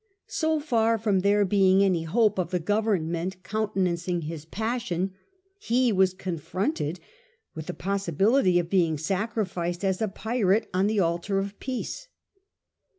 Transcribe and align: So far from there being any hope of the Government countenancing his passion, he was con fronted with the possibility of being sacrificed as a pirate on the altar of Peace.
So 0.25 0.59
far 0.59 0.97
from 0.97 1.19
there 1.19 1.45
being 1.45 1.83
any 1.83 2.05
hope 2.05 2.39
of 2.39 2.49
the 2.49 2.59
Government 2.59 3.43
countenancing 3.43 4.21
his 4.21 4.45
passion, 4.45 5.13
he 5.59 5.91
was 5.93 6.15
con 6.15 6.39
fronted 6.39 6.99
with 7.53 7.67
the 7.67 7.75
possibility 7.75 8.57
of 8.57 8.67
being 8.67 8.97
sacrificed 8.97 9.85
as 9.85 10.01
a 10.01 10.07
pirate 10.07 10.67
on 10.73 10.87
the 10.87 10.99
altar 10.99 11.37
of 11.37 11.59
Peace. 11.59 12.07